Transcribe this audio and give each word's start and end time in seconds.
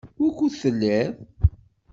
Wukud 0.19 0.53
telliḍ? 0.61 1.13